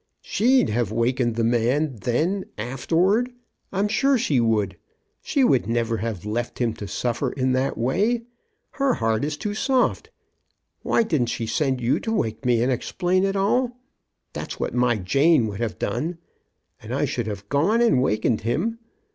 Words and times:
""She'd 0.35 0.69
have 0.69 0.91
wakened 0.91 1.35
the 1.35 1.43
man, 1.43 1.97
then, 1.97 2.45
after 2.57 2.95
ward. 2.95 3.31
I'm 3.71 3.87
sure 3.87 4.17
she 4.17 4.39
would. 4.39 4.75
She 5.21 5.43
would 5.43 5.67
never 5.67 5.97
have 5.97 6.25
left 6.25 6.57
him 6.57 6.73
to 6.77 6.87
suffer 6.87 7.31
in 7.33 7.51
that 7.51 7.77
way. 7.77 8.23
Her 8.71 8.95
heart 8.95 9.23
is 9.23 9.37
too 9.37 9.53
soft. 9.53 10.09
Why 10.81 11.03
didn't 11.03 11.27
she 11.29 11.45
send 11.45 11.81
you 11.81 11.99
to 11.99 12.11
wake 12.11 12.43
me 12.47 12.63
and 12.63 12.71
explain 12.71 13.23
it 13.23 13.35
all? 13.35 13.77
That's 14.33 14.59
what 14.59 14.73
my 14.73 14.97
Jane 14.97 15.45
would 15.45 15.59
have 15.59 15.77
done; 15.77 16.17
and 16.81 16.95
I 16.95 17.05
should 17.05 17.27
have 17.27 17.47
gone 17.47 17.79
and 17.79 18.01
wakened 18.01 18.41
him. 18.41 18.79